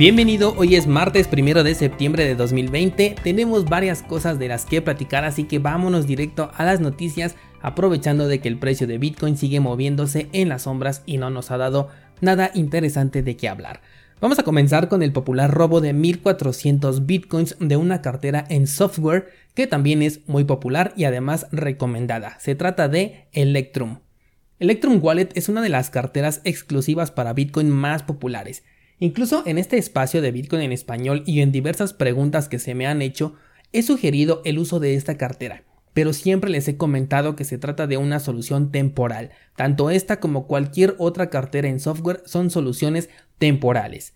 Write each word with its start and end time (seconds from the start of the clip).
Bienvenido, 0.00 0.54
hoy 0.56 0.76
es 0.76 0.86
martes 0.86 1.28
primero 1.28 1.62
de 1.62 1.74
septiembre 1.74 2.24
de 2.24 2.34
2020. 2.34 3.16
Tenemos 3.22 3.66
varias 3.66 4.02
cosas 4.02 4.38
de 4.38 4.48
las 4.48 4.64
que 4.64 4.80
platicar, 4.80 5.24
así 5.24 5.44
que 5.44 5.58
vámonos 5.58 6.06
directo 6.06 6.50
a 6.56 6.64
las 6.64 6.80
noticias, 6.80 7.36
aprovechando 7.60 8.26
de 8.26 8.40
que 8.40 8.48
el 8.48 8.58
precio 8.58 8.86
de 8.86 8.96
Bitcoin 8.96 9.36
sigue 9.36 9.60
moviéndose 9.60 10.30
en 10.32 10.48
las 10.48 10.62
sombras 10.62 11.02
y 11.04 11.18
no 11.18 11.28
nos 11.28 11.50
ha 11.50 11.58
dado 11.58 11.90
nada 12.22 12.50
interesante 12.54 13.22
de 13.22 13.36
qué 13.36 13.50
hablar. 13.50 13.82
Vamos 14.22 14.38
a 14.38 14.42
comenzar 14.42 14.88
con 14.88 15.02
el 15.02 15.12
popular 15.12 15.50
robo 15.50 15.82
de 15.82 15.92
1400 15.92 17.04
bitcoins 17.04 17.56
de 17.60 17.76
una 17.76 18.00
cartera 18.00 18.46
en 18.48 18.68
software 18.68 19.28
que 19.52 19.66
también 19.66 20.00
es 20.00 20.26
muy 20.26 20.44
popular 20.44 20.94
y 20.96 21.04
además 21.04 21.46
recomendada. 21.52 22.38
Se 22.40 22.54
trata 22.54 22.88
de 22.88 23.28
Electrum. 23.32 23.98
Electrum 24.60 24.98
Wallet 25.02 25.28
es 25.34 25.50
una 25.50 25.60
de 25.60 25.68
las 25.68 25.90
carteras 25.90 26.40
exclusivas 26.44 27.10
para 27.10 27.34
Bitcoin 27.34 27.68
más 27.68 28.02
populares 28.02 28.62
Incluso 29.02 29.42
en 29.46 29.56
este 29.56 29.78
espacio 29.78 30.20
de 30.20 30.30
Bitcoin 30.30 30.60
en 30.60 30.72
español 30.72 31.22
y 31.26 31.40
en 31.40 31.52
diversas 31.52 31.94
preguntas 31.94 32.48
que 32.48 32.58
se 32.58 32.74
me 32.74 32.86
han 32.86 33.00
hecho, 33.00 33.34
he 33.72 33.82
sugerido 33.82 34.42
el 34.44 34.58
uso 34.58 34.78
de 34.78 34.94
esta 34.94 35.16
cartera, 35.16 35.64
pero 35.94 36.12
siempre 36.12 36.50
les 36.50 36.68
he 36.68 36.76
comentado 36.76 37.34
que 37.34 37.44
se 37.44 37.56
trata 37.56 37.86
de 37.86 37.96
una 37.96 38.20
solución 38.20 38.70
temporal. 38.70 39.30
Tanto 39.56 39.88
esta 39.88 40.20
como 40.20 40.46
cualquier 40.46 40.96
otra 40.98 41.30
cartera 41.30 41.68
en 41.68 41.80
software 41.80 42.22
son 42.26 42.50
soluciones 42.50 43.08
temporales. 43.38 44.12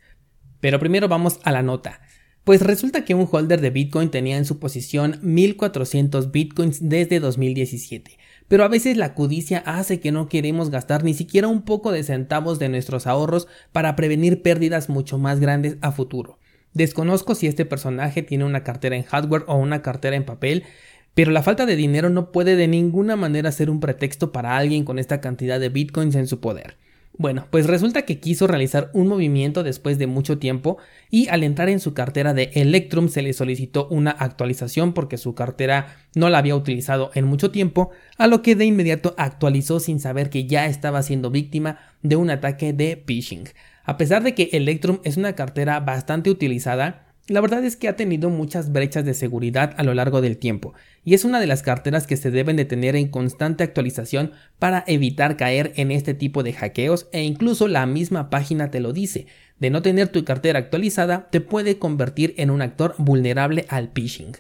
Pero 0.61 0.79
primero 0.79 1.09
vamos 1.09 1.41
a 1.45 1.51
la 1.51 1.63
nota. 1.63 2.03
Pues 2.45 2.61
resulta 2.61 3.05
que 3.05 3.15
un 3.15 3.27
holder 3.31 3.61
de 3.61 3.71
Bitcoin 3.71 4.11
tenía 4.11 4.37
en 4.37 4.45
su 4.45 4.59
posición 4.59 5.19
1400 5.23 6.31
Bitcoins 6.31 6.89
desde 6.89 7.19
2017 7.21 8.19
pero 8.49 8.65
a 8.65 8.69
veces 8.69 8.97
la 8.97 9.15
codicia 9.15 9.63
hace 9.67 10.01
que 10.01 10.13
no 10.13 10.29
queremos 10.29 10.71
gastar 10.71 11.05
ni 11.05 11.15
siquiera 11.15 11.49
un 11.49 11.63
poco 11.63 11.93
de 11.93 12.03
centavos 12.03 12.59
de 12.59 12.69
nuestros 12.69 13.07
ahorros 13.07 13.49
para 13.73 13.97
prevenir 13.97 14.43
pérdidas 14.43 14.89
mucho 14.89 15.19
más 15.19 15.41
grandes 15.41 15.77
a 15.81 15.93
futuro. 15.93 16.39
Desconozco 16.73 17.35
si 17.35 17.47
este 17.47 17.65
personaje 17.65 18.23
tiene 18.23 18.45
una 18.45 18.65
cartera 18.65 18.97
en 18.97 19.05
hardware 19.05 19.45
o 19.47 19.57
una 19.57 19.81
cartera 19.81 20.17
en 20.17 20.25
papel, 20.25 20.65
pero 21.15 21.31
la 21.31 21.43
falta 21.43 21.67
de 21.67 21.77
dinero 21.77 22.11
no 22.11 22.33
puede 22.33 22.57
de 22.57 22.69
ninguna 22.69 23.17
manera 23.17 23.53
ser 23.53 23.71
un 23.71 23.81
pretexto 23.81 24.33
para 24.33 24.57
alguien 24.57 24.85
con 24.85 24.99
esta 24.99 25.21
cantidad 25.21 25.61
de 25.61 25.69
bitcoins 25.69 26.17
en 26.17 26.27
su 26.27 26.41
poder. 26.41 26.77
Bueno, 27.17 27.47
pues 27.51 27.69
resulta 27.69 28.03
que 28.03 28.19
quiso 28.19 28.49
realizar 28.49 28.91
un 28.93 29.07
movimiento 29.07 29.63
después 29.63 29.99
de 29.99 30.09
mucho 30.09 30.39
tiempo 30.39 30.79
y 31.11 31.29
al 31.29 31.45
entrar 31.45 31.69
en 31.69 31.79
su 31.79 31.95
cartera 31.95 32.35
de 32.35 32.51
Electrum 32.55 33.09
se 33.09 33.23
le 33.23 33.33
solicitó 33.33 33.87
una 33.89 34.11
actualización 34.11 34.95
porque 34.95 35.17
su 35.17 35.33
cartera 35.33 35.95
no 36.17 36.29
la 36.29 36.39
había 36.39 36.57
utilizado 36.57 37.13
en 37.15 37.27
mucho 37.27 37.53
tiempo, 37.53 37.91
a 38.19 38.27
lo 38.27 38.43
que 38.43 38.57
de 38.57 38.65
inmediato 38.65 39.15
actualizó 39.17 39.79
sin 39.79 40.01
saber 40.01 40.29
que 40.29 40.47
ya 40.47 40.67
estaba 40.67 41.05
siendo 41.05 41.31
víctima 41.31 41.79
de 42.03 42.17
un 42.17 42.31
ataque 42.31 42.73
de 42.73 43.01
phishing. 43.07 43.45
A 43.85 43.97
pesar 43.97 44.25
de 44.25 44.35
que 44.35 44.49
Electrum 44.53 44.99
es 45.05 45.17
una 45.17 45.35
cartera 45.35 45.79
bastante 45.79 46.31
utilizada, 46.31 47.04
la 47.27 47.41
verdad 47.41 47.65
es 47.65 47.77
que 47.77 47.89
ha 47.89 47.97
tenido 47.97 48.29
muchas 48.29 48.71
brechas 48.71 49.05
de 49.05 49.15
seguridad 49.15 49.75
a 49.79 49.83
lo 49.83 49.95
largo 49.95 50.21
del 50.21 50.37
tiempo, 50.37 50.75
y 51.05 51.15
es 51.15 51.25
una 51.25 51.41
de 51.41 51.47
las 51.47 51.63
carteras 51.63 52.07
que 52.07 52.17
se 52.17 52.31
deben 52.31 52.57
de 52.57 52.67
tener 52.67 52.97
en 52.97 53.09
constante 53.09 53.65
actualización 53.65 54.33
para 54.59 54.85
evitar 54.87 55.37
caer 55.37 55.73
en 55.77 55.91
este 55.91 56.13
tipo 56.13 56.43
de 56.43 56.53
hackeos 56.53 57.09
e 57.13 57.23
incluso 57.23 57.67
la 57.67 57.87
misma 57.87 58.29
página 58.29 58.71
te 58.71 58.81
lo 58.81 58.93
dice, 58.93 59.27
de 59.59 59.71
no 59.71 59.81
tener 59.81 60.09
tu 60.09 60.25
cartera 60.25 60.59
actualizada 60.59 61.29
te 61.31 61.41
puede 61.41 61.79
convertir 61.79 62.35
en 62.37 62.51
un 62.51 62.61
actor 62.61 62.95
vulnerable 62.99 63.65
al 63.69 63.91
phishing. 63.95 64.37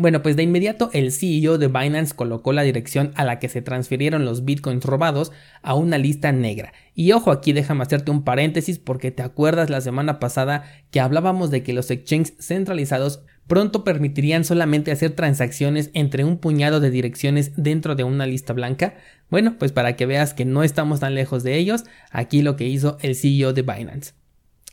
Bueno, 0.00 0.22
pues 0.22 0.34
de 0.34 0.42
inmediato 0.42 0.88
el 0.94 1.12
CEO 1.12 1.58
de 1.58 1.68
Binance 1.68 2.14
colocó 2.14 2.54
la 2.54 2.62
dirección 2.62 3.12
a 3.16 3.24
la 3.26 3.38
que 3.38 3.50
se 3.50 3.60
transfirieron 3.60 4.24
los 4.24 4.46
bitcoins 4.46 4.82
robados 4.82 5.30
a 5.60 5.74
una 5.74 5.98
lista 5.98 6.32
negra. 6.32 6.72
Y 6.94 7.12
ojo 7.12 7.30
aquí, 7.30 7.52
déjame 7.52 7.82
hacerte 7.82 8.10
un 8.10 8.24
paréntesis 8.24 8.78
porque 8.78 9.10
te 9.10 9.22
acuerdas 9.22 9.68
la 9.68 9.82
semana 9.82 10.18
pasada 10.18 10.64
que 10.90 11.00
hablábamos 11.00 11.50
de 11.50 11.62
que 11.62 11.74
los 11.74 11.90
exchanges 11.90 12.34
centralizados 12.40 13.22
pronto 13.46 13.84
permitirían 13.84 14.44
solamente 14.44 14.90
hacer 14.90 15.10
transacciones 15.10 15.90
entre 15.92 16.24
un 16.24 16.38
puñado 16.38 16.80
de 16.80 16.90
direcciones 16.90 17.52
dentro 17.58 17.94
de 17.94 18.04
una 18.04 18.24
lista 18.24 18.54
blanca. 18.54 18.94
Bueno, 19.28 19.56
pues 19.58 19.70
para 19.70 19.96
que 19.96 20.06
veas 20.06 20.32
que 20.32 20.46
no 20.46 20.62
estamos 20.62 21.00
tan 21.00 21.14
lejos 21.14 21.42
de 21.42 21.58
ellos, 21.58 21.84
aquí 22.10 22.40
lo 22.40 22.56
que 22.56 22.66
hizo 22.66 22.96
el 23.02 23.14
CEO 23.14 23.52
de 23.52 23.60
Binance. 23.60 24.14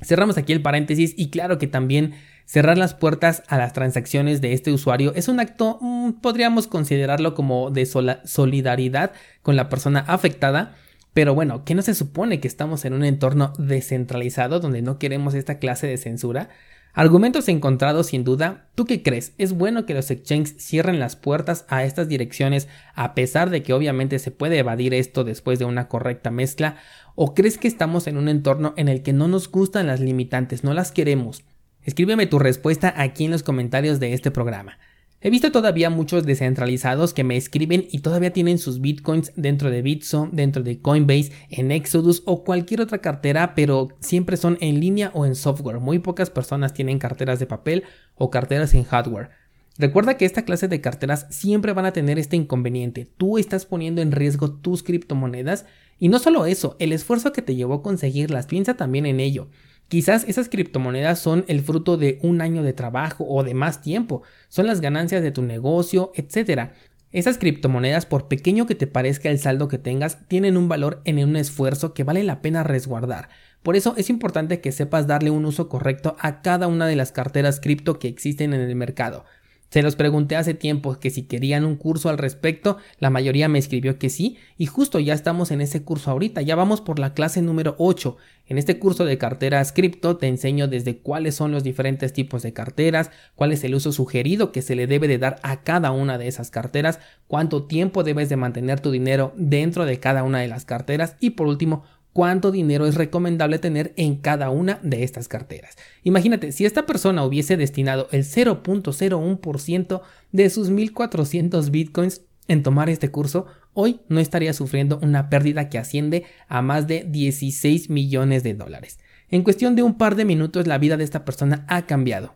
Cerramos 0.02 0.38
aquí 0.38 0.54
el 0.54 0.62
paréntesis 0.62 1.14
y 1.18 1.32
claro 1.32 1.58
que 1.58 1.68
también 1.68 2.14
cerrar 2.48 2.78
las 2.78 2.96
puertas 2.96 3.44
a 3.48 3.58
las 3.58 3.74
transacciones 3.74 4.42
de 4.42 4.54
este 4.54 4.72
usuario 4.72 5.12
es 5.14 5.28
un 5.28 5.40
acto, 5.40 5.78
mm, 5.82 6.14
podríamos 6.14 6.66
considerarlo 6.68 7.36
como 7.36 7.70
de 7.70 7.86
solidaridad 7.86 9.12
con 9.44 9.56
la 9.56 9.70
persona 9.70 10.00
afectada. 10.08 10.74
Pero 11.14 11.36
bueno, 11.36 11.66
¿qué 11.66 11.76
no 11.76 11.82
se 11.82 11.94
supone 11.94 12.40
que 12.40 12.48
estamos 12.48 12.86
en 12.86 12.94
un 12.94 13.04
entorno 13.04 13.54
descentralizado 13.58 14.60
donde 14.60 14.82
no 14.82 14.98
queremos 14.98 15.34
esta 15.34 15.60
clase 15.60 15.88
de 15.88 15.98
censura? 15.98 16.50
Argumentos 16.94 17.48
encontrados 17.50 18.08
sin 18.08 18.24
duda. 18.24 18.70
¿Tú 18.76 18.86
qué 18.86 19.04
crees? 19.04 19.34
¿Es 19.38 19.54
bueno 19.54 19.86
que 19.86 19.94
los 19.94 20.10
exchanges 20.10 20.56
cierren 20.58 21.00
las 21.00 21.16
puertas 21.16 21.66
a 21.68 21.84
estas 21.84 22.08
direcciones 22.08 22.68
a 22.96 23.14
pesar 23.14 23.50
de 23.50 23.62
que 23.62 23.74
obviamente 23.74 24.20
se 24.20 24.32
puede 24.32 24.58
evadir 24.58 24.94
esto 24.94 25.24
después 25.24 25.60
de 25.60 25.66
una 25.66 25.90
correcta 25.90 26.32
mezcla? 26.32 26.78
¿O 27.14 27.36
crees 27.36 27.58
que 27.58 27.68
estamos 27.68 28.08
en 28.08 28.18
un 28.18 28.30
entorno 28.30 28.74
en 28.78 28.88
el 28.88 29.04
que 29.04 29.14
no 29.14 29.28
nos 29.28 29.52
gustan 29.52 29.86
las 29.86 30.00
limitantes, 30.00 30.64
no 30.64 30.74
las 30.74 30.92
queremos? 30.92 31.44
Escríbeme 31.88 32.28
tu 32.28 32.38
respuesta 32.38 32.94
aquí 32.98 33.24
en 33.24 33.32
los 33.32 33.44
comentarios 33.44 34.02
de 34.02 34.12
este 34.12 34.30
programa. 34.30 34.78
He 35.22 35.30
visto 35.30 35.54
todavía 35.54 35.90
muchos 35.90 36.26
descentralizados 36.26 37.14
que 37.14 37.24
me 37.24 37.38
escriben 37.38 37.88
y 37.90 38.00
todavía 38.00 38.34
tienen 38.34 38.58
sus 38.58 38.82
bitcoins 38.82 39.32
dentro 39.38 39.72
de 39.72 39.82
Bitso, 39.82 40.28
dentro 40.34 40.64
de 40.64 40.82
Coinbase, 40.82 41.32
en 41.50 41.72
Exodus 41.72 42.24
o 42.26 42.44
cualquier 42.44 42.82
otra 42.82 42.98
cartera, 42.98 43.56
pero 43.56 43.88
siempre 44.02 44.36
son 44.36 44.58
en 44.60 44.82
línea 44.82 45.12
o 45.14 45.26
en 45.26 45.34
software. 45.36 45.80
Muy 45.80 46.00
pocas 46.00 46.30
personas 46.30 46.74
tienen 46.74 47.00
carteras 47.00 47.40
de 47.40 47.46
papel 47.46 47.86
o 48.16 48.30
carteras 48.32 48.74
en 48.74 48.84
hardware. 48.84 49.30
Recuerda 49.78 50.18
que 50.18 50.26
esta 50.26 50.44
clase 50.44 50.68
de 50.68 50.82
carteras 50.82 51.26
siempre 51.30 51.72
van 51.72 51.86
a 51.86 51.94
tener 51.94 52.20
este 52.20 52.36
inconveniente. 52.36 53.08
Tú 53.16 53.38
estás 53.38 53.66
poniendo 53.66 54.02
en 54.02 54.12
riesgo 54.12 54.52
tus 54.52 54.84
criptomonedas 54.84 55.66
y 56.00 56.10
no 56.10 56.20
solo 56.20 56.48
eso, 56.48 56.76
el 56.80 56.92
esfuerzo 56.92 57.32
que 57.32 57.42
te 57.42 57.56
llevó 57.56 57.76
a 57.76 57.82
conseguirlas, 57.82 58.46
piensa 58.46 58.74
también 58.74 59.06
en 59.06 59.22
ello. 59.22 59.48
Quizás 59.88 60.26
esas 60.28 60.50
criptomonedas 60.50 61.20
son 61.20 61.46
el 61.48 61.62
fruto 61.62 61.96
de 61.96 62.20
un 62.22 62.42
año 62.42 62.62
de 62.62 62.74
trabajo 62.74 63.26
o 63.28 63.44
de 63.44 63.54
más 63.54 63.82
tiempo, 63.82 64.22
son 64.50 64.68
las 64.68 64.82
ganancias 64.82 65.24
de 65.24 65.32
tu 65.32 65.42
negocio, 65.42 66.12
etc. 66.16 66.72
Esas 67.14 67.38
criptomonedas, 67.38 68.06
por 68.06 68.28
pequeño 68.28 68.66
que 68.66 68.76
te 68.76 68.86
parezca 68.86 69.30
el 69.30 69.40
saldo 69.40 69.70
que 69.70 69.78
tengas, 69.78 70.28
tienen 70.28 70.58
un 70.58 70.68
valor 70.68 71.02
en 71.06 71.24
un 71.24 71.38
esfuerzo 71.38 71.94
que 71.94 72.04
vale 72.04 72.24
la 72.26 72.42
pena 72.42 72.64
resguardar. 72.64 73.30
Por 73.64 73.78
eso 73.78 73.94
es 73.98 74.10
importante 74.10 74.60
que 74.60 74.74
sepas 74.74 75.08
darle 75.08 75.30
un 75.30 75.46
uso 75.46 75.70
correcto 75.70 76.18
a 76.20 76.42
cada 76.42 76.68
una 76.68 76.86
de 76.86 76.98
las 76.98 77.14
carteras 77.14 77.62
cripto 77.62 77.98
que 77.98 78.10
existen 78.10 78.54
en 78.54 78.62
el 78.62 78.76
mercado. 78.76 79.24
Se 79.70 79.82
los 79.82 79.98
pregunté 79.98 80.38
hace 80.38 80.54
tiempo 80.54 80.98
que 81.00 81.10
si 81.10 81.24
querían 81.24 81.66
un 81.66 81.76
curso 81.76 82.10
al 82.10 82.18
respecto, 82.18 82.78
la 83.00 83.10
mayoría 83.10 83.50
me 83.50 83.60
escribió 83.60 84.00
que 84.00 84.10
sí, 84.10 84.38
y 84.58 84.66
justo 84.66 85.00
ya 85.00 85.14
estamos 85.14 85.52
en 85.52 85.60
ese 85.60 85.84
curso 85.84 86.10
ahorita, 86.10 86.42
ya 86.42 86.56
vamos 86.56 86.80
por 86.80 87.00
la 87.00 87.14
clase 87.14 87.42
número 87.42 87.76
8. 87.78 88.16
En 88.48 88.58
este 88.58 88.80
curso 88.80 89.04
de 89.04 89.18
carteras 89.18 89.74
cripto 89.74 90.16
te 90.16 90.28
enseño 90.28 90.70
desde 90.70 91.00
cuáles 91.00 91.36
son 91.36 91.52
los 91.52 91.64
diferentes 91.64 92.14
tipos 92.14 92.44
de 92.44 92.54
carteras, 92.54 93.12
cuál 93.36 93.52
es 93.52 93.64
el 93.66 93.76
uso 93.76 93.92
sugerido 93.92 94.54
que 94.54 94.62
se 94.62 94.76
le 94.76 94.88
debe 94.88 95.10
de 95.10 95.18
dar 95.18 95.38
a 95.44 95.64
cada 95.64 95.92
una 95.92 96.18
de 96.18 96.30
esas 96.30 96.50
carteras, 96.50 97.00
cuánto 97.28 97.66
tiempo 97.66 98.04
debes 98.04 98.30
de 98.30 98.38
mantener 98.38 98.80
tu 98.80 98.92
dinero 98.92 99.34
dentro 99.36 99.86
de 99.86 100.00
cada 100.00 100.24
una 100.24 100.40
de 100.40 100.48
las 100.48 100.64
carteras 100.64 101.18
y 101.20 101.32
por 101.32 101.48
último, 101.48 101.84
cuánto 102.18 102.50
dinero 102.50 102.88
es 102.88 102.96
recomendable 102.96 103.60
tener 103.60 103.94
en 103.96 104.16
cada 104.16 104.50
una 104.50 104.80
de 104.82 105.04
estas 105.04 105.28
carteras. 105.28 105.78
Imagínate, 106.02 106.52
si 106.52 106.66
esta 106.66 106.88
persona 106.88 107.24
hubiese 107.24 107.58
destinado 107.58 108.08
el 108.12 108.24
0.01% 108.24 110.02
de 110.32 110.50
sus 110.50 110.72
1400 110.72 111.70
bitcoins 111.70 112.24
en 112.48 112.64
tomar 112.64 112.90
este 112.90 113.12
curso, 113.12 113.46
hoy 113.74 114.00
no 114.10 114.20
estaría 114.20 114.54
sufriendo 114.54 114.98
una 115.04 115.30
pérdida 115.30 115.70
que 115.70 115.78
asciende 115.78 116.24
a 116.48 116.64
más 116.64 116.88
de 116.88 117.06
16 117.08 117.92
millones 117.92 118.42
de 118.42 118.56
dólares. 118.56 118.98
En 119.30 119.44
cuestión 119.44 119.76
de 119.76 119.84
un 119.84 120.00
par 120.00 120.16
de 120.16 120.26
minutos 120.26 120.66
la 120.66 120.80
vida 120.80 120.98
de 120.98 121.04
esta 121.04 121.24
persona 121.24 121.68
ha 121.68 121.86
cambiado. 121.86 122.34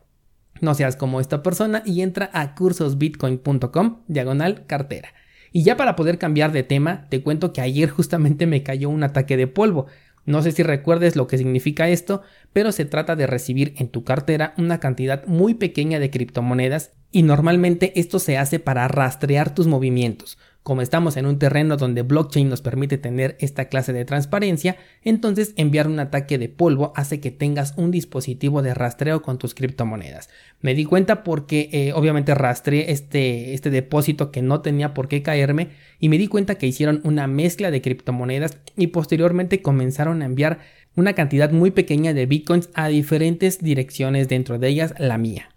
No 0.59 0.75
seas 0.75 0.95
como 0.95 1.19
esta 1.19 1.41
persona 1.41 1.81
y 1.87 2.01
entra 2.03 2.29
a 2.33 2.53
cursosbitcoin.com 2.53 4.01
diagonal 4.07 4.67
cartera. 4.67 5.09
Y 5.51 5.63
ya 5.63 5.77
para 5.77 5.95
poder 5.95 6.17
cambiar 6.17 6.51
de 6.51 6.63
tema, 6.63 7.07
te 7.09 7.21
cuento 7.21 7.51
que 7.53 7.61
ayer 7.61 7.89
justamente 7.89 8.47
me 8.47 8.63
cayó 8.63 8.89
un 8.89 9.03
ataque 9.03 9.37
de 9.37 9.47
polvo. 9.47 9.87
No 10.25 10.41
sé 10.41 10.51
si 10.51 10.63
recuerdes 10.63 11.15
lo 11.15 11.27
que 11.27 11.37
significa 11.37 11.89
esto, 11.89 12.21
pero 12.53 12.71
se 12.71 12.85
trata 12.85 13.15
de 13.15 13.27
recibir 13.27 13.73
en 13.77 13.89
tu 13.89 14.03
cartera 14.03 14.53
una 14.57 14.79
cantidad 14.79 15.25
muy 15.25 15.55
pequeña 15.55 15.99
de 15.99 16.09
criptomonedas 16.09 16.91
y 17.11 17.23
normalmente 17.23 17.99
esto 17.99 18.19
se 18.19 18.37
hace 18.37 18.59
para 18.59 18.87
rastrear 18.87 19.53
tus 19.53 19.67
movimientos. 19.67 20.37
Como 20.63 20.83
estamos 20.83 21.17
en 21.17 21.25
un 21.25 21.39
terreno 21.39 21.75
donde 21.75 22.03
blockchain 22.03 22.47
nos 22.47 22.61
permite 22.61 22.99
tener 22.99 23.35
esta 23.39 23.65
clase 23.65 23.93
de 23.93 24.05
transparencia, 24.05 24.77
entonces 25.01 25.53
enviar 25.55 25.87
un 25.87 25.99
ataque 25.99 26.37
de 26.37 26.49
polvo 26.49 26.93
hace 26.95 27.19
que 27.19 27.31
tengas 27.31 27.73
un 27.77 27.89
dispositivo 27.89 28.61
de 28.61 28.75
rastreo 28.75 29.23
con 29.23 29.39
tus 29.39 29.55
criptomonedas. 29.55 30.29
Me 30.59 30.75
di 30.75 30.85
cuenta 30.85 31.23
porque 31.23 31.69
eh, 31.71 31.93
obviamente 31.93 32.35
rastreé 32.35 32.91
este, 32.91 33.55
este 33.55 33.71
depósito 33.71 34.31
que 34.31 34.43
no 34.43 34.61
tenía 34.61 34.93
por 34.93 35.07
qué 35.07 35.23
caerme 35.23 35.69
y 35.99 36.09
me 36.09 36.19
di 36.19 36.27
cuenta 36.27 36.55
que 36.55 36.67
hicieron 36.67 37.01
una 37.03 37.25
mezcla 37.25 37.71
de 37.71 37.81
criptomonedas 37.81 38.59
y 38.77 38.87
posteriormente 38.87 39.63
comenzaron 39.63 40.21
a 40.21 40.25
enviar 40.25 40.59
una 40.95 41.13
cantidad 41.13 41.51
muy 41.51 41.71
pequeña 41.71 42.13
de 42.13 42.27
bitcoins 42.27 42.69
a 42.75 42.87
diferentes 42.87 43.63
direcciones, 43.63 44.27
dentro 44.27 44.59
de 44.59 44.67
ellas 44.67 44.93
la 44.99 45.17
mía. 45.17 45.49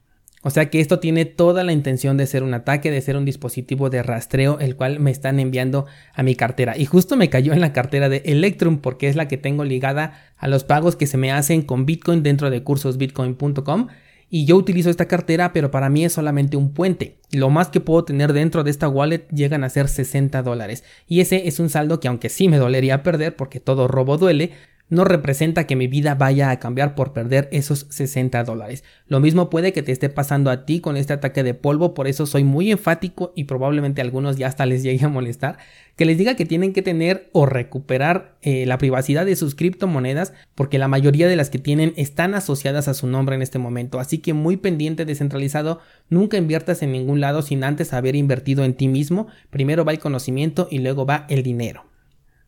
O 0.47 0.51
sea 0.51 0.69
que 0.69 0.81
esto 0.81 1.01
tiene 1.01 1.25
toda 1.25 1.65
la 1.65 1.73
intención 1.73 2.19
de 2.19 2.27
ser 2.27 2.43
un 2.43 2.53
ataque, 2.53 2.91
de 2.91 3.01
ser 3.01 3.17
un 3.17 3.25
dispositivo 3.25 3.89
de 3.89 4.03
rastreo, 4.03 4.59
el 4.61 4.77
cual 4.77 5.01
me 5.01 5.11
están 5.11 5.41
enviando 5.41 5.87
a 6.13 6.23
mi 6.23 6.35
cartera. 6.35 6.77
Y 6.77 6.85
justo 6.85 7.17
me 7.17 7.31
cayó 7.31 7.55
en 7.55 7.63
la 7.63 7.73
cartera 7.73 8.11
de 8.11 8.23
Electrum 8.27 8.79
porque 8.79 9.09
es 9.09 9.17
la 9.17 9.27
que 9.27 9.39
tengo 9.39 9.65
ligada 9.65 10.21
a 10.37 10.47
los 10.47 10.63
pagos 10.63 10.97
que 10.97 11.07
se 11.07 11.17
me 11.17 11.33
hacen 11.33 11.63
con 11.63 11.87
Bitcoin 11.87 12.23
dentro 12.23 12.51
de 12.51 12.63
cursosbitcoin.com. 12.63 13.89
Y 14.29 14.45
yo 14.45 14.57
utilizo 14.57 14.91
esta 14.91 15.09
cartera, 15.09 15.55
pero 15.55 15.71
para 15.71 15.89
mí 15.89 16.05
es 16.05 16.13
solamente 16.13 16.59
un 16.59 16.75
puente. 16.75 17.17
Lo 17.33 17.49
más 17.49 17.69
que 17.69 17.81
puedo 17.81 18.05
tener 18.05 18.35
dentro 18.35 18.65
de 18.65 18.71
esta 18.71 18.89
wallet 18.89 19.27
llegan 19.31 19.65
a 19.65 19.71
ser 19.71 19.89
60 19.89 20.43
dólares. 20.43 20.85
Y 21.07 21.21
ese 21.21 21.49
es 21.49 21.59
un 21.59 21.71
saldo 21.71 22.01
que 22.01 22.09
aunque 22.09 22.29
sí 22.29 22.49
me 22.49 22.59
dolería 22.59 23.03
perder 23.03 23.35
porque 23.35 23.61
todo 23.61 23.89
robo 23.89 24.19
duele, 24.19 24.51
no 24.95 25.05
representa 25.05 25.67
que 25.67 25.77
mi 25.77 25.87
vida 25.87 26.15
vaya 26.15 26.51
a 26.51 26.59
cambiar 26.59 26.95
por 26.95 27.13
perder 27.13 27.49
esos 27.53 27.87
60 27.91 28.45
dólares. 28.45 28.85
Lo 29.07 29.21
mismo 29.21 29.51
puede 29.51 29.73
que 29.73 29.83
te 29.83 29.93
esté 29.93 30.09
pasando 30.09 30.51
a 30.51 30.65
ti 30.65 30.81
con 30.81 30.97
este 30.97 31.13
ataque 31.13 31.43
de 31.43 31.55
polvo, 31.55 31.93
por 31.95 32.07
eso 32.07 32.27
soy 32.27 32.45
muy 32.45 32.71
enfático 32.71 33.33
y 33.37 33.45
probablemente 33.45 34.01
a 34.01 34.05
algunos 34.05 34.37
ya 34.37 34.47
hasta 34.47 34.67
les 34.67 34.83
llegue 34.83 35.05
a 35.05 35.09
molestar, 35.09 35.59
que 35.97 36.05
les 36.05 36.19
diga 36.19 36.37
que 36.37 36.47
tienen 36.47 36.73
que 36.73 36.83
tener 36.83 37.29
o 37.33 37.47
recuperar 37.47 38.37
eh, 38.43 38.67
la 38.67 38.79
privacidad 38.79 39.27
de 39.27 39.37
sus 39.37 39.55
criptomonedas, 39.55 40.33
porque 40.55 40.79
la 40.79 40.89
mayoría 40.89 41.29
de 41.29 41.37
las 41.37 41.51
que 41.51 41.59
tienen 41.59 41.93
están 41.97 42.35
asociadas 42.35 42.89
a 42.89 42.95
su 42.95 43.07
nombre 43.07 43.37
en 43.37 43.43
este 43.43 43.59
momento, 43.59 44.01
así 44.01 44.19
que 44.19 44.33
muy 44.33 44.57
pendiente 44.57 45.05
descentralizado, 45.05 45.81
nunca 46.09 46.37
inviertas 46.37 46.83
en 46.83 46.93
ningún 46.93 47.21
lado 47.21 47.43
sin 47.43 47.65
antes 47.65 47.93
haber 47.93 48.17
invertido 48.17 48.65
en 48.65 48.75
ti 48.75 48.89
mismo, 48.89 49.27
primero 49.51 49.85
va 49.85 49.93
el 49.93 49.99
conocimiento 49.99 50.69
y 50.71 50.79
luego 50.79 51.07
va 51.07 51.27
el 51.29 51.43
dinero. 51.43 51.94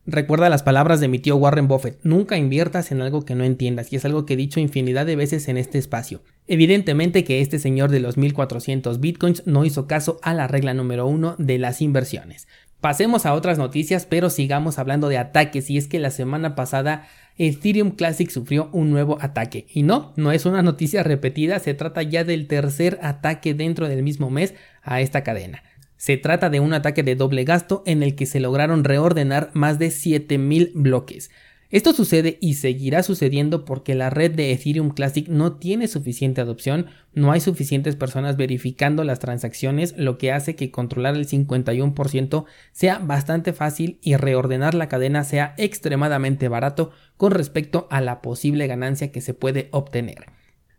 Recuerda 0.09 0.47
las 0.47 0.63
palabras 0.63 1.01
de 1.01 1.09
mi 1.09 1.19
tío 1.19 1.35
Warren 1.35 1.67
Buffett, 1.67 1.99
nunca 2.01 2.37
inviertas 2.37 2.93
en 2.93 3.01
algo 3.01 3.25
que 3.25 3.35
no 3.35 3.43
entiendas, 3.43 3.91
y 3.91 3.97
es 3.97 4.05
algo 4.05 4.25
que 4.25 4.35
he 4.35 4.37
dicho 4.37 4.61
infinidad 4.61 5.05
de 5.05 5.17
veces 5.17 5.49
en 5.49 5.57
este 5.57 5.77
espacio. 5.77 6.21
Evidentemente 6.47 7.25
que 7.25 7.41
este 7.41 7.59
señor 7.59 7.91
de 7.91 7.99
los 7.99 8.15
1400 8.15 9.01
bitcoins 9.01 9.45
no 9.45 9.65
hizo 9.65 9.85
caso 9.85 10.17
a 10.21 10.33
la 10.33 10.47
regla 10.47 10.73
número 10.73 11.07
uno 11.07 11.35
de 11.39 11.57
las 11.57 11.81
inversiones. 11.81 12.47
Pasemos 12.79 13.25
a 13.25 13.33
otras 13.33 13.57
noticias, 13.57 14.05
pero 14.05 14.29
sigamos 14.29 14.79
hablando 14.79 15.09
de 15.09 15.17
ataques, 15.17 15.69
y 15.69 15.77
es 15.77 15.89
que 15.89 15.99
la 15.99 16.09
semana 16.09 16.55
pasada 16.55 17.05
Ethereum 17.37 17.91
Classic 17.91 18.29
sufrió 18.29 18.69
un 18.71 18.91
nuevo 18.91 19.17
ataque. 19.19 19.67
Y 19.73 19.83
no, 19.83 20.13
no 20.15 20.31
es 20.31 20.45
una 20.45 20.61
noticia 20.61 21.03
repetida, 21.03 21.59
se 21.59 21.73
trata 21.73 22.01
ya 22.01 22.23
del 22.23 22.47
tercer 22.47 22.97
ataque 23.01 23.53
dentro 23.53 23.89
del 23.89 24.03
mismo 24.03 24.29
mes 24.29 24.53
a 24.83 25.01
esta 25.01 25.25
cadena. 25.25 25.63
Se 25.97 26.17
trata 26.17 26.49
de 26.49 26.59
un 26.59 26.73
ataque 26.73 27.03
de 27.03 27.15
doble 27.15 27.43
gasto 27.43 27.83
en 27.85 28.03
el 28.03 28.15
que 28.15 28.25
se 28.25 28.39
lograron 28.39 28.83
reordenar 28.83 29.49
más 29.53 29.79
de 29.79 29.91
7000 29.91 30.71
bloques. 30.75 31.31
Esto 31.69 31.91
sucede 31.91 32.37
y 32.39 32.53
seguirá 32.53 33.03
sucediendo 33.03 33.65
porque 33.65 33.93
la 33.93 34.09
red 34.09 34.31
de 34.31 34.53
Ethereum 34.53 34.89
Classic 34.91 35.27
no 35.27 35.57
tiene 35.57 35.89
suficiente 35.89 36.39
adopción, 36.39 36.85
no 37.13 37.33
hay 37.33 37.41
suficientes 37.41 37.97
personas 37.97 38.37
verificando 38.37 39.03
las 39.03 39.19
transacciones, 39.19 39.93
lo 39.97 40.17
que 40.17 40.31
hace 40.31 40.55
que 40.55 40.71
controlar 40.71 41.15
el 41.15 41.27
51% 41.27 42.45
sea 42.71 42.99
bastante 42.99 43.51
fácil 43.51 43.99
y 44.01 44.15
reordenar 44.15 44.75
la 44.75 44.87
cadena 44.87 45.25
sea 45.25 45.55
extremadamente 45.57 46.47
barato 46.47 46.91
con 47.17 47.33
respecto 47.33 47.87
a 47.91 47.99
la 47.99 48.21
posible 48.21 48.65
ganancia 48.67 49.11
que 49.11 49.19
se 49.19 49.33
puede 49.33 49.67
obtener. 49.71 50.36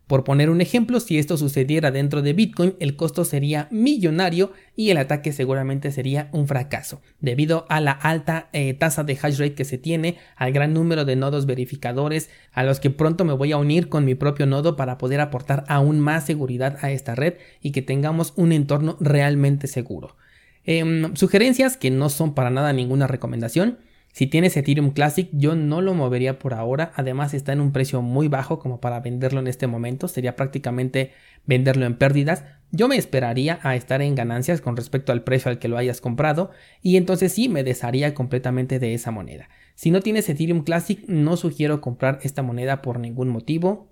Por 0.08 0.24
poner 0.24 0.48
un 0.48 0.62
ejemplo, 0.62 1.00
si 1.00 1.18
esto 1.18 1.36
sucediera 1.36 1.90
dentro 1.90 2.22
de 2.22 2.32
Bitcoin, 2.32 2.74
el 2.80 2.96
costo 2.96 3.26
sería 3.26 3.68
millonario 3.70 4.52
y 4.74 4.88
el 4.88 4.96
ataque 4.96 5.32
seguramente 5.32 5.92
sería 5.92 6.30
un 6.32 6.48
fracaso, 6.48 7.02
debido 7.20 7.66
a 7.68 7.82
la 7.82 7.92
alta 7.92 8.48
eh, 8.54 8.72
tasa 8.72 9.04
de 9.04 9.18
hash 9.20 9.38
rate 9.38 9.54
que 9.54 9.66
se 9.66 9.76
tiene, 9.76 10.16
al 10.34 10.52
gran 10.52 10.72
número 10.72 11.04
de 11.04 11.14
nodos 11.14 11.44
verificadores, 11.44 12.30
a 12.52 12.64
los 12.64 12.80
que 12.80 12.88
pronto 12.88 13.26
me 13.26 13.34
voy 13.34 13.52
a 13.52 13.58
unir 13.58 13.90
con 13.90 14.06
mi 14.06 14.14
propio 14.14 14.46
nodo 14.46 14.76
para 14.76 14.96
poder 14.96 15.20
aportar 15.20 15.64
aún 15.68 16.00
más 16.00 16.24
seguridad 16.24 16.78
a 16.80 16.90
esta 16.90 17.14
red 17.14 17.34
y 17.60 17.72
que 17.72 17.82
tengamos 17.82 18.32
un 18.34 18.52
entorno 18.52 18.96
realmente 19.00 19.66
seguro. 19.66 20.16
Em, 20.64 21.14
sugerencias 21.16 21.76
que 21.76 21.90
no 21.90 22.08
son 22.08 22.34
para 22.34 22.48
nada 22.48 22.72
ninguna 22.72 23.06
recomendación. 23.06 23.76
Si 24.18 24.26
tienes 24.26 24.56
Ethereum 24.56 24.90
Classic, 24.90 25.28
yo 25.30 25.54
no 25.54 25.80
lo 25.80 25.94
movería 25.94 26.40
por 26.40 26.52
ahora. 26.52 26.90
Además, 26.96 27.34
está 27.34 27.52
en 27.52 27.60
un 27.60 27.70
precio 27.70 28.02
muy 28.02 28.26
bajo 28.26 28.58
como 28.58 28.80
para 28.80 28.98
venderlo 28.98 29.38
en 29.38 29.46
este 29.46 29.68
momento. 29.68 30.08
Sería 30.08 30.34
prácticamente 30.34 31.12
venderlo 31.46 31.86
en 31.86 31.94
pérdidas. 31.94 32.42
Yo 32.72 32.88
me 32.88 32.96
esperaría 32.96 33.60
a 33.62 33.76
estar 33.76 34.02
en 34.02 34.16
ganancias 34.16 34.60
con 34.60 34.76
respecto 34.76 35.12
al 35.12 35.22
precio 35.22 35.52
al 35.52 35.60
que 35.60 35.68
lo 35.68 35.78
hayas 35.78 36.00
comprado. 36.00 36.50
Y 36.82 36.96
entonces 36.96 37.30
sí 37.30 37.48
me 37.48 37.62
desharía 37.62 38.12
completamente 38.12 38.80
de 38.80 38.92
esa 38.92 39.12
moneda. 39.12 39.50
Si 39.76 39.92
no 39.92 40.00
tienes 40.00 40.28
Ethereum 40.28 40.64
Classic, 40.64 40.98
no 41.06 41.36
sugiero 41.36 41.80
comprar 41.80 42.18
esta 42.24 42.42
moneda 42.42 42.82
por 42.82 42.98
ningún 42.98 43.28
motivo. 43.28 43.86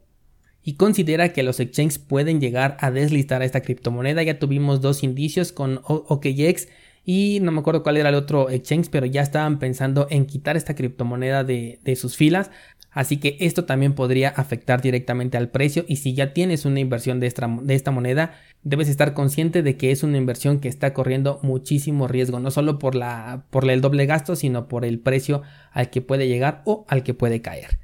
Y 0.60 0.74
considera 0.74 1.32
que 1.32 1.44
los 1.44 1.60
exchanges 1.60 2.00
pueden 2.00 2.40
llegar 2.40 2.76
a 2.80 2.90
deslistar 2.90 3.42
a 3.42 3.44
esta 3.44 3.60
criptomoneda. 3.60 4.24
Ya 4.24 4.40
tuvimos 4.40 4.80
dos 4.80 5.04
indicios 5.04 5.52
con 5.52 5.82
OKX 5.84 6.66
y 7.08 7.38
no 7.40 7.52
me 7.52 7.60
acuerdo 7.60 7.84
cuál 7.84 7.96
era 7.96 8.08
el 8.08 8.16
otro 8.16 8.50
exchange, 8.50 8.90
pero 8.90 9.06
ya 9.06 9.22
estaban 9.22 9.60
pensando 9.60 10.08
en 10.10 10.26
quitar 10.26 10.56
esta 10.56 10.74
criptomoneda 10.74 11.44
de, 11.44 11.78
sus 11.96 12.16
filas. 12.16 12.50
Así 12.90 13.18
que 13.18 13.36
esto 13.40 13.64
también 13.64 13.94
podría 13.94 14.30
afectar 14.30 14.82
directamente 14.82 15.36
al 15.36 15.50
precio 15.50 15.84
y 15.86 15.96
si 15.96 16.14
ya 16.14 16.32
tienes 16.32 16.64
una 16.64 16.80
inversión 16.80 17.20
de 17.20 17.28
esta, 17.28 17.46
de 17.62 17.74
esta, 17.74 17.92
moneda, 17.92 18.34
debes 18.64 18.88
estar 18.88 19.14
consciente 19.14 19.62
de 19.62 19.76
que 19.76 19.92
es 19.92 20.02
una 20.02 20.16
inversión 20.16 20.58
que 20.58 20.68
está 20.68 20.94
corriendo 20.94 21.38
muchísimo 21.42 22.08
riesgo, 22.08 22.40
no 22.40 22.50
solo 22.50 22.78
por, 22.80 22.96
la, 22.96 23.44
por 23.50 23.70
el 23.70 23.82
doble 23.82 24.06
gasto, 24.06 24.34
sino 24.34 24.66
por 24.66 24.84
el 24.84 24.98
precio 24.98 25.42
al 25.72 25.90
que 25.90 26.00
puede 26.00 26.26
llegar 26.26 26.62
o 26.64 26.86
al 26.88 27.04
que 27.04 27.14
puede 27.14 27.40
caer. 27.40 27.78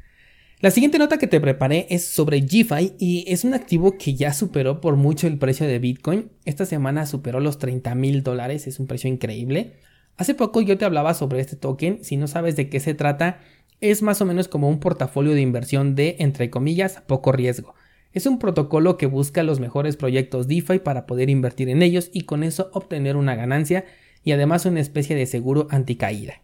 La 0.62 0.70
siguiente 0.70 0.97
nota 0.97 1.19
que 1.19 1.26
te 1.26 1.41
preparé 1.41 1.88
es 1.91 2.06
sobre 2.06 2.41
GFI 2.41 2.93
y 2.96 3.25
es 3.27 3.43
un 3.43 3.53
activo 3.53 3.98
que 3.98 4.15
ya 4.15 4.32
superó 4.32 4.81
por 4.81 4.94
mucho 4.94 5.27
el 5.27 5.36
precio 5.36 5.67
de 5.67 5.81
Bitcoin. 5.81 6.31
Esta 6.44 6.67
semana 6.67 7.05
superó 7.05 7.41
los 7.41 7.58
30 7.58 7.93
mil 7.96 8.22
dólares, 8.22 8.69
es 8.69 8.79
un 8.79 8.86
precio 8.86 9.10
increíble. 9.10 9.72
Hace 10.17 10.36
poco 10.36 10.60
yo 10.60 10.79
te 10.79 10.84
hablaba 10.84 11.15
sobre 11.15 11.41
este 11.41 11.56
token, 11.56 12.05
si 12.05 12.17
no 12.17 12.29
sabes 12.29 12.55
de 12.55 12.69
qué 12.69 12.79
se 12.79 12.94
trata, 12.94 13.41
es 13.81 14.03
más 14.03 14.20
o 14.20 14.25
menos 14.25 14.46
como 14.46 14.69
un 14.69 14.79
portafolio 14.79 15.34
de 15.34 15.41
inversión 15.41 15.96
de, 15.96 16.15
entre 16.20 16.48
comillas, 16.48 17.03
poco 17.08 17.32
riesgo. 17.32 17.75
Es 18.13 18.27
un 18.27 18.39
protocolo 18.39 18.96
que 18.96 19.06
busca 19.06 19.43
los 19.43 19.58
mejores 19.58 19.96
proyectos 19.96 20.46
DeFi 20.46 20.79
para 20.79 21.06
poder 21.06 21.29
invertir 21.29 21.70
en 21.70 21.82
ellos 21.82 22.08
y 22.13 22.20
con 22.20 22.44
eso 22.44 22.70
obtener 22.72 23.17
una 23.17 23.34
ganancia 23.34 23.84
y 24.22 24.31
además 24.31 24.65
una 24.65 24.79
especie 24.79 25.17
de 25.17 25.27
seguro 25.27 25.67
anticaída. 25.70 26.34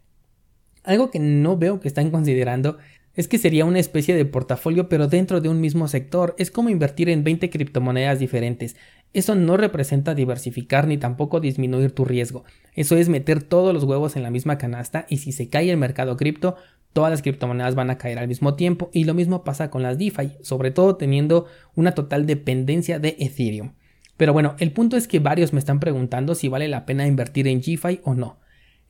Algo 0.83 1.11
que 1.13 1.21
no 1.21 1.57
veo 1.57 1.79
que 1.79 1.87
están 1.87 2.11
considerando 2.11 2.79
es 3.19 3.27
que 3.27 3.39
sería 3.39 3.65
una 3.65 3.81
especie 3.81 4.15
de 4.15 4.25
portafolio 4.25 4.89
pero 4.89 5.09
dentro 5.09 5.41
de 5.41 5.49
un 5.49 5.61
mismo 5.61 5.89
sector. 5.89 6.37
Es 6.39 6.53
como 6.53 6.69
invertir 6.69 7.09
en 7.09 7.25
20 7.25 7.51
criptomonedas 7.51 8.21
diferentes. 8.21 8.77
Eso 9.13 9.35
no 9.35 9.57
representa 9.57 10.15
diversificar 10.15 10.87
ni 10.87 10.99
tampoco 10.99 11.41
disminuir 11.41 11.91
tu 11.91 12.05
riesgo. 12.05 12.45
Eso 12.77 12.97
es 12.97 13.09
meter 13.09 13.43
todos 13.43 13.75
los 13.75 13.83
huevos 13.83 14.15
en 14.15 14.23
la 14.23 14.31
misma 14.31 14.57
canasta 14.57 15.05
y 15.09 15.17
si 15.17 15.33
se 15.33 15.49
cae 15.49 15.69
el 15.69 15.77
mercado 15.79 16.17
cripto, 16.17 16.55
todas 16.93 17.11
las 17.11 17.23
criptomonedas 17.23 17.75
van 17.75 17.91
a 17.91 17.99
caer 17.99 18.21
al 18.21 18.29
mismo 18.29 18.55
tiempo 18.55 18.89
y 18.93 19.03
lo 19.03 19.15
mismo 19.15 19.43
pasa 19.43 19.69
con 19.69 19.83
las 19.83 19.99
DeFi, 19.99 20.37
sobre 20.41 20.71
todo 20.71 20.95
teniendo 20.95 21.47
una 21.75 21.97
total 21.97 22.25
dependencia 22.25 23.01
de 23.01 23.17
Ethereum. 23.19 23.73
Pero 24.17 24.33
bueno, 24.33 24.55
el 24.61 24.71
punto 24.71 24.97
es 24.97 25.09
que 25.09 25.19
varios 25.19 25.53
me 25.53 25.59
están 25.59 25.81
preguntando 25.81 26.37
si 26.37 26.47
vale 26.47 26.69
la 26.69 26.87
pena 26.87 27.09
invertir 27.09 27.49
en 27.49 27.63
GFI 27.63 28.01
o 28.05 28.15
no. 28.15 28.39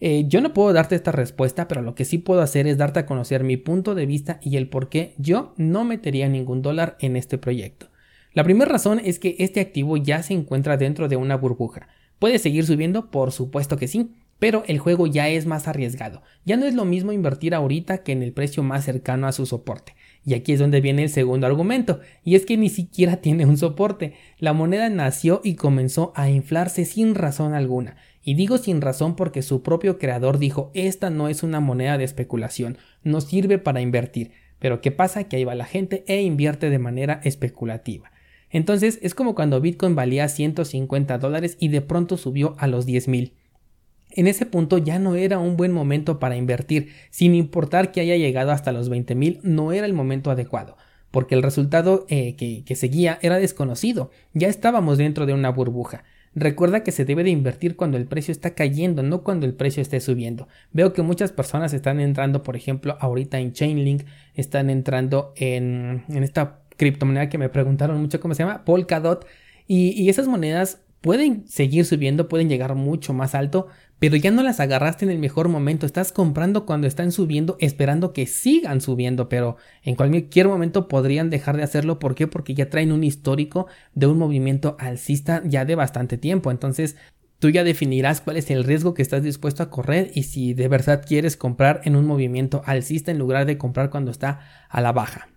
Eh, 0.01 0.27
yo 0.29 0.41
no 0.41 0.53
puedo 0.53 0.73
darte 0.73 0.95
esta 0.95 1.11
respuesta, 1.11 1.67
pero 1.67 1.83
lo 1.83 1.95
que 1.95 2.05
sí 2.05 2.19
puedo 2.19 2.41
hacer 2.41 2.67
es 2.67 2.79
darte 2.79 3.01
a 3.01 3.07
conocer 3.07 3.43
mi 3.43 3.57
punto 3.57 3.95
de 3.95 4.07
vista 4.07 4.39
y 4.43 4.57
el 4.57 4.69
por 4.69 4.89
qué 4.89 5.15
yo 5.19 5.55
no 5.57 5.85
metería 5.85 6.29
ningún 6.29 6.63
dólar 6.63 6.97
en 7.01 7.17
este 7.17 7.39
proyecto. 7.39 7.89
La 8.33 8.45
primera 8.45 8.71
razón 8.71 9.01
es 9.03 9.19
que 9.19 9.35
este 9.41 9.61
activo 9.61 9.97
ya 9.97 10.23
se 10.23 10.35
encuentra 10.35 10.77
dentro 10.77 11.09
de 11.09 11.17
una 11.17 11.37
burbuja. 11.37 11.89
¿Puede 12.19 12.39
seguir 12.39 12.65
subiendo? 12.65 13.11
Por 13.11 13.33
supuesto 13.33 13.77
que 13.77 13.89
sí, 13.89 14.13
pero 14.39 14.63
el 14.67 14.79
juego 14.79 15.07
ya 15.07 15.29
es 15.29 15.47
más 15.47 15.67
arriesgado. 15.67 16.23
Ya 16.45 16.57
no 16.57 16.67
es 16.67 16.75
lo 16.75 16.85
mismo 16.85 17.13
invertir 17.13 17.55
ahorita 17.55 17.99
que 17.99 18.13
en 18.13 18.23
el 18.23 18.33
precio 18.33 18.63
más 18.63 18.85
cercano 18.85 19.27
a 19.27 19.33
su 19.33 19.47
soporte. 19.47 19.95
Y 20.25 20.35
aquí 20.35 20.53
es 20.53 20.61
donde 20.61 20.81
viene 20.81 21.05
el 21.05 21.11
segundo 21.11 21.47
argumento, 21.47 22.01
y 22.23 22.35
es 22.35 22.47
que 22.47 22.57
ni 22.57 22.69
siquiera 22.69 23.17
tiene 23.21 23.47
un 23.47 23.57
soporte. 23.57 24.15
La 24.39 24.53
moneda 24.53 24.89
nació 24.89 25.41
y 25.43 25.55
comenzó 25.55 26.13
a 26.15 26.31
inflarse 26.31 26.85
sin 26.85 27.15
razón 27.15 27.55
alguna, 27.55 27.97
Y 28.23 28.35
digo 28.35 28.59
sin 28.59 28.81
razón 28.81 29.17
porque 29.17 29.43
su 29.43 29.63
propio 29.63 29.99
creador 29.99 30.39
dijo 30.39 30.71
esta 30.75 31.11
no 31.11 31.29
es 31.29 31.43
una 31.43 31.61
moneda 31.61 31.99
de 31.99 32.05
especulación, 32.05 32.79
no 33.03 33.21
sirve 33.21 33.59
para 33.59 33.81
invertir. 33.81 34.33
Pero 34.59 34.81
¿qué 34.81 34.91
pasa? 34.91 35.25
Que 35.25 35.37
ahí 35.37 35.45
va 35.45 35.55
la 35.55 35.65
gente 35.65 36.05
e 36.07 36.23
invierte 36.23 36.71
de 36.71 36.79
manera 36.79 37.21
especulativa. 37.25 38.11
Entonces 38.51 38.99
es 39.03 39.15
como 39.15 39.35
cuando 39.35 39.61
Bitcoin 39.61 39.95
valía 39.95 40.29
150 40.29 41.19
dólares 41.19 41.57
y 41.61 41.69
de 41.69 41.81
pronto 41.81 42.17
subió 42.17 42.55
a 42.59 42.67
los 42.67 42.87
10 42.87 43.09
mil. 43.09 43.35
En 44.11 44.27
ese 44.27 44.47
punto 44.47 44.79
ya 44.79 44.99
no 44.99 45.15
era 45.17 45.39
un 45.39 45.57
buen 45.57 45.73
momento 45.73 46.19
para 46.19 46.37
invertir, 46.37 46.93
sin 47.11 47.35
importar 47.35 47.93
que 47.93 48.01
haya 48.01 48.17
llegado 48.17 48.53
hasta 48.53 48.73
los 48.73 48.89
20 48.89 49.15
mil, 49.15 49.39
no 49.43 49.73
era 49.73 49.87
el 49.87 49.93
momento 49.93 50.31
adecuado, 50.31 50.77
porque 51.11 51.35
el 51.35 51.43
resultado 51.43 52.07
eh, 52.09 52.35
que, 52.37 52.65
que 52.65 52.75
seguía 52.75 53.19
era 53.21 53.39
desconocido, 53.39 54.11
ya 54.33 54.49
estábamos 54.49 54.97
dentro 54.97 55.27
de 55.27 55.35
una 55.35 55.51
burbuja. 55.51 56.05
Recuerda 56.35 56.83
que 56.85 56.93
se 56.93 57.05
debe 57.05 57.25
de 57.25 57.31
invertir 57.31 57.77
cuando 57.77 57.97
el 57.97 58.07
precio 58.07 58.33
está 58.33 58.55
cayendo, 58.55 59.03
no 59.03 59.23
cuando 59.23 59.47
el 59.47 59.55
precio 59.55 59.83
esté 59.83 60.01
subiendo. 60.01 60.49
Veo 60.73 60.93
que 60.93 61.03
muchas 61.03 61.33
personas 61.33 61.73
están 61.73 62.01
entrando, 62.01 62.43
por 62.43 62.57
ejemplo, 62.57 62.97
ahorita 63.01 63.39
en 63.39 63.53
Chainlink, 63.53 64.03
están 64.35 64.71
entrando 64.71 65.33
en, 65.37 66.05
en 66.09 66.23
esta 66.23 66.61
criptomoneda 66.77 67.29
que 67.29 67.39
me 67.39 67.49
preguntaron 67.49 68.01
mucho 68.01 68.21
cómo 68.21 68.35
se 68.35 68.43
llama, 68.43 68.65
Polkadot. 68.65 69.27
Y, 69.67 69.91
y 70.01 70.09
esas 70.09 70.29
monedas 70.29 70.81
pueden 71.01 71.47
seguir 71.47 71.85
subiendo, 71.85 72.29
pueden 72.29 72.49
llegar 72.49 72.75
mucho 72.75 73.13
más 73.13 73.35
alto, 73.35 73.69
pero 73.99 74.17
ya 74.17 74.31
no 74.31 74.43
las 74.43 74.61
agarraste 74.61 75.05
en 75.05 75.11
el 75.11 75.19
mejor 75.19 75.49
momento, 75.49 75.87
estás 75.87 76.13
comprando 76.13 76.67
cuando 76.67 76.87
están 76.87 77.13
subiendo, 77.13 77.57
esperando 77.61 78.13
que 78.13 78.27
sigan 78.27 78.81
subiendo, 78.81 79.29
pero 79.29 79.57
en 79.83 79.97
cualquier 79.97 80.49
momento 80.49 80.89
podrían 80.89 81.31
dejar 81.31 81.57
de 81.57 81.65
hacerlo, 81.65 81.99
¿por 81.99 82.15
qué? 82.15 82.27
Porque 82.27 82.55
ya 82.55 82.71
traen 82.71 82.93
un 82.93 83.05
histórico 83.05 83.67
de 83.95 84.07
un 84.07 84.19
movimiento 84.19 84.77
alcista 84.79 85.43
ya 85.45 85.65
de 85.65 85.75
bastante 85.75 86.19
tiempo, 86.19 86.51
entonces 86.51 86.97
tú 87.39 87.51
ya 87.51 87.65
definirás 87.65 88.21
cuál 88.21 88.37
es 88.37 88.51
el 88.51 88.65
riesgo 88.65 88.95
que 88.95 89.03
estás 89.03 89.23
dispuesto 89.23 89.63
a 89.63 89.71
correr 89.71 90.11
y 90.15 90.25
si 90.25 90.55
de 90.55 90.69
verdad 90.69 91.05
quieres 91.07 91.37
comprar 91.37 91.81
en 91.85 91.97
un 91.97 92.07
movimiento 92.07 92.63
alcista 92.67 93.11
en 93.11 93.19
lugar 93.19 93.47
de 93.47 93.59
comprar 93.59 93.91
cuando 93.91 94.11
está 94.11 94.41
a 94.69 94.81
la 94.81 94.93
baja. 94.93 95.29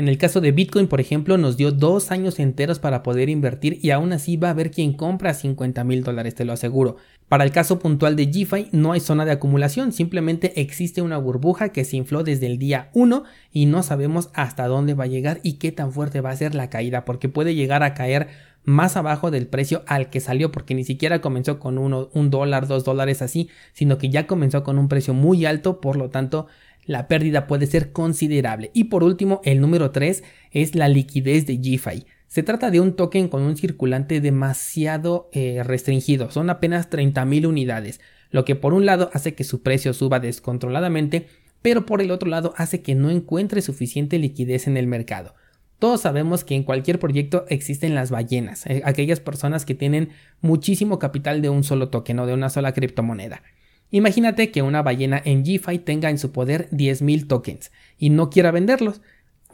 En 0.00 0.08
el 0.08 0.16
caso 0.16 0.40
de 0.40 0.50
Bitcoin, 0.50 0.86
por 0.86 0.98
ejemplo, 1.02 1.36
nos 1.36 1.58
dio 1.58 1.72
dos 1.72 2.10
años 2.10 2.38
enteros 2.38 2.78
para 2.78 3.02
poder 3.02 3.28
invertir 3.28 3.78
y 3.82 3.90
aún 3.90 4.14
así 4.14 4.38
va 4.38 4.48
a 4.48 4.52
haber 4.52 4.70
quien 4.70 4.94
compra 4.94 5.34
50 5.34 5.84
mil 5.84 6.02
dólares, 6.02 6.34
te 6.34 6.46
lo 6.46 6.54
aseguro. 6.54 6.96
Para 7.28 7.44
el 7.44 7.52
caso 7.52 7.78
puntual 7.78 8.16
de 8.16 8.24
GFI 8.24 8.70
no 8.72 8.92
hay 8.92 9.00
zona 9.00 9.26
de 9.26 9.32
acumulación, 9.32 9.92
simplemente 9.92 10.58
existe 10.62 11.02
una 11.02 11.18
burbuja 11.18 11.68
que 11.68 11.84
se 11.84 11.98
infló 11.98 12.24
desde 12.24 12.46
el 12.46 12.56
día 12.56 12.88
1 12.94 13.24
y 13.52 13.66
no 13.66 13.82
sabemos 13.82 14.30
hasta 14.32 14.66
dónde 14.68 14.94
va 14.94 15.04
a 15.04 15.06
llegar 15.06 15.38
y 15.42 15.58
qué 15.58 15.70
tan 15.70 15.92
fuerte 15.92 16.22
va 16.22 16.30
a 16.30 16.36
ser 16.36 16.54
la 16.54 16.70
caída, 16.70 17.04
porque 17.04 17.28
puede 17.28 17.54
llegar 17.54 17.82
a 17.82 17.92
caer 17.92 18.28
más 18.64 18.96
abajo 18.96 19.30
del 19.30 19.46
precio 19.46 19.82
al 19.86 20.10
que 20.10 20.20
salió, 20.20 20.52
porque 20.52 20.74
ni 20.74 20.84
siquiera 20.84 21.20
comenzó 21.20 21.58
con 21.58 21.78
uno, 21.78 22.10
un 22.12 22.30
dólar, 22.30 22.66
dos 22.66 22.84
dólares 22.84 23.22
así, 23.22 23.48
sino 23.72 23.98
que 23.98 24.10
ya 24.10 24.26
comenzó 24.26 24.62
con 24.62 24.78
un 24.78 24.88
precio 24.88 25.14
muy 25.14 25.46
alto, 25.46 25.80
por 25.80 25.96
lo 25.96 26.10
tanto 26.10 26.46
la 26.86 27.08
pérdida 27.08 27.46
puede 27.46 27.66
ser 27.66 27.92
considerable. 27.92 28.70
Y 28.74 28.84
por 28.84 29.04
último, 29.04 29.40
el 29.44 29.60
número 29.60 29.90
3 29.90 30.22
es 30.50 30.74
la 30.74 30.88
liquidez 30.88 31.46
de 31.46 31.56
GFI. 31.56 32.06
Se 32.26 32.42
trata 32.42 32.70
de 32.70 32.80
un 32.80 32.94
token 32.94 33.28
con 33.28 33.42
un 33.42 33.56
circulante 33.56 34.20
demasiado 34.20 35.28
eh, 35.32 35.62
restringido, 35.64 36.30
son 36.30 36.48
apenas 36.48 36.88
30.000 36.88 37.46
unidades, 37.46 38.00
lo 38.30 38.44
que 38.44 38.54
por 38.54 38.72
un 38.72 38.86
lado 38.86 39.10
hace 39.12 39.34
que 39.34 39.42
su 39.42 39.62
precio 39.62 39.92
suba 39.92 40.20
descontroladamente, 40.20 41.26
pero 41.60 41.86
por 41.86 42.00
el 42.00 42.12
otro 42.12 42.28
lado 42.28 42.54
hace 42.56 42.82
que 42.82 42.94
no 42.94 43.10
encuentre 43.10 43.62
suficiente 43.62 44.18
liquidez 44.18 44.68
en 44.68 44.76
el 44.76 44.86
mercado. 44.86 45.34
Todos 45.80 46.02
sabemos 46.02 46.44
que 46.44 46.54
en 46.54 46.62
cualquier 46.62 46.98
proyecto 46.98 47.46
existen 47.48 47.94
las 47.94 48.10
ballenas, 48.10 48.66
eh, 48.66 48.82
aquellas 48.84 49.18
personas 49.18 49.64
que 49.64 49.74
tienen 49.74 50.10
muchísimo 50.42 50.98
capital 50.98 51.40
de 51.40 51.48
un 51.48 51.64
solo 51.64 51.88
token 51.88 52.18
o 52.18 52.26
de 52.26 52.34
una 52.34 52.50
sola 52.50 52.72
criptomoneda. 52.74 53.42
Imagínate 53.90 54.50
que 54.50 54.60
una 54.60 54.82
ballena 54.82 55.22
en 55.24 55.42
GFI 55.42 55.78
tenga 55.78 56.10
en 56.10 56.18
su 56.18 56.32
poder 56.32 56.68
10.000 56.70 57.26
tokens 57.26 57.72
y 57.98 58.10
no 58.10 58.28
quiera 58.28 58.50
venderlos. 58.50 59.00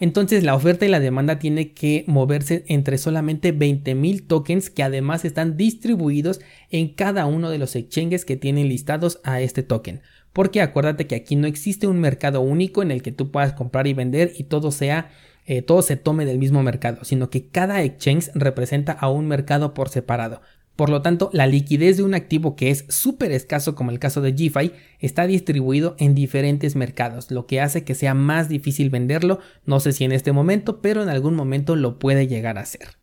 Entonces 0.00 0.42
la 0.42 0.56
oferta 0.56 0.85
y 0.85 0.88
la 0.88 0.99
demanda 0.99 1.38
tiene 1.38 1.73
que 1.73 2.04
moverse 2.09 2.64
entre 2.66 2.99
solamente 2.99 3.56
20.000 3.56 4.26
tokens 4.26 4.68
que 4.68 4.83
además 4.83 5.25
están 5.25 5.56
distribuidos 5.56 6.40
en 6.71 6.88
cada 6.88 7.26
uno 7.26 7.50
de 7.50 7.59
los 7.59 7.76
exchanges 7.76 8.25
que 8.25 8.37
tienen 8.37 8.68
listados 8.68 9.21
a 9.23 9.40
este 9.40 9.62
token. 9.62 10.02
Porque 10.33 10.61
acuérdate 10.61 11.06
que 11.06 11.14
aquí 11.14 11.37
no 11.37 11.47
existe 11.47 11.87
un 11.87 12.00
mercado 12.00 12.40
único 12.40 12.83
en 12.83 12.90
el 12.90 13.00
que 13.00 13.12
tú 13.12 13.30
puedas 13.30 13.52
comprar 13.52 13.87
y 13.87 13.95
vender 13.95 14.33
y 14.37 14.45
todo 14.45 14.73
sea 14.73 15.09
eh, 15.46 15.62
todo 15.62 15.82
se 15.82 15.96
tome 15.96 16.26
del 16.26 16.38
mismo 16.38 16.62
mercado, 16.62 17.04
sino 17.04 17.30
que 17.30 17.48
cada 17.48 17.82
exchange 17.82 18.30
representa 18.34 18.92
a 18.92 19.08
un 19.08 19.28
mercado 19.28 19.74
por 19.74 19.88
separado. 19.88 20.42
Por 20.76 20.90
lo 20.90 21.00
tanto, 21.00 21.30
la 21.32 21.46
liquidez 21.46 21.96
de 21.96 22.02
un 22.02 22.14
activo 22.14 22.54
que 22.54 22.70
es 22.70 22.84
súper 22.90 23.32
escaso 23.32 23.74
como 23.74 23.90
el 23.90 23.98
caso 23.98 24.20
de 24.20 24.32
GFI 24.32 24.72
está 25.00 25.26
distribuido 25.26 25.96
en 25.98 26.14
diferentes 26.14 26.76
mercados, 26.76 27.30
lo 27.30 27.46
que 27.46 27.62
hace 27.62 27.82
que 27.82 27.94
sea 27.94 28.12
más 28.12 28.50
difícil 28.50 28.90
venderlo, 28.90 29.38
no 29.64 29.80
sé 29.80 29.92
si 29.92 30.04
en 30.04 30.12
este 30.12 30.32
momento, 30.32 30.82
pero 30.82 31.02
en 31.02 31.08
algún 31.08 31.34
momento 31.34 31.76
lo 31.76 31.98
puede 31.98 32.26
llegar 32.26 32.58
a 32.58 32.66
ser. 32.66 32.98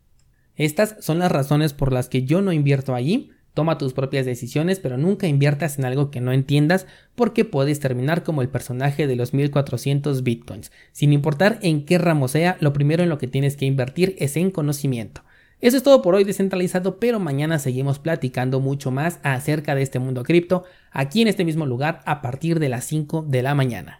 Estas 0.54 0.96
son 1.00 1.18
las 1.18 1.32
razones 1.32 1.72
por 1.72 1.92
las 1.92 2.08
que 2.08 2.22
yo 2.22 2.42
no 2.42 2.52
invierto 2.52 2.94
allí, 2.94 3.32
toma 3.54 3.78
tus 3.78 3.94
propias 3.94 4.26
decisiones, 4.26 4.80
pero 4.80 4.98
nunca 4.98 5.26
inviertas 5.26 5.78
en 5.78 5.84
algo 5.84 6.10
que 6.10 6.20
no 6.20 6.32
entiendas 6.32 6.86
porque 7.14 7.44
puedes 7.44 7.80
terminar 7.80 8.24
como 8.24 8.42
el 8.42 8.48
personaje 8.48 9.06
de 9.06 9.16
los 9.16 9.32
1400 9.32 10.22
bitcoins. 10.22 10.72
Sin 10.92 11.12
importar 11.12 11.58
en 11.62 11.86
qué 11.86 11.98
ramo 11.98 12.28
sea, 12.28 12.56
lo 12.60 12.72
primero 12.72 13.02
en 13.02 13.08
lo 13.08 13.18
que 13.18 13.28
tienes 13.28 13.56
que 13.56 13.64
invertir 13.64 14.16
es 14.18 14.36
en 14.36 14.50
conocimiento. 14.50 15.22
Eso 15.60 15.78
es 15.78 15.82
todo 15.82 16.02
por 16.02 16.14
hoy 16.14 16.24
descentralizado, 16.24 16.98
pero 16.98 17.20
mañana 17.20 17.58
seguimos 17.58 17.98
platicando 17.98 18.60
mucho 18.60 18.90
más 18.90 19.18
acerca 19.22 19.74
de 19.74 19.82
este 19.82 19.98
mundo 19.98 20.22
cripto 20.22 20.64
aquí 20.90 21.22
en 21.22 21.28
este 21.28 21.44
mismo 21.44 21.64
lugar 21.64 22.02
a 22.04 22.20
partir 22.20 22.58
de 22.58 22.68
las 22.68 22.84
5 22.84 23.24
de 23.26 23.42
la 23.42 23.54
mañana. 23.54 23.92